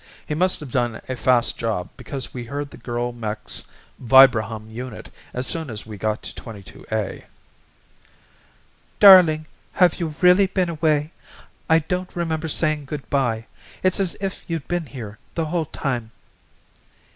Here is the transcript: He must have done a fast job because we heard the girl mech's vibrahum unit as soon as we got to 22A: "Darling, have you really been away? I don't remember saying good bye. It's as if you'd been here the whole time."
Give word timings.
He 0.25 0.33
must 0.33 0.59
have 0.61 0.71
done 0.71 0.99
a 1.07 1.15
fast 1.15 1.59
job 1.59 1.89
because 1.95 2.33
we 2.33 2.45
heard 2.45 2.71
the 2.71 2.77
girl 2.77 3.11
mech's 3.11 3.67
vibrahum 3.99 4.67
unit 4.71 5.11
as 5.31 5.45
soon 5.45 5.69
as 5.69 5.85
we 5.85 5.95
got 5.95 6.23
to 6.23 6.41
22A: 6.41 7.25
"Darling, 8.99 9.45
have 9.73 9.99
you 9.99 10.15
really 10.19 10.47
been 10.47 10.69
away? 10.69 11.11
I 11.69 11.77
don't 11.77 12.15
remember 12.15 12.47
saying 12.47 12.85
good 12.85 13.07
bye. 13.11 13.45
It's 13.83 13.99
as 13.99 14.15
if 14.19 14.43
you'd 14.47 14.67
been 14.67 14.87
here 14.87 15.19
the 15.35 15.45
whole 15.45 15.65
time." 15.65 16.09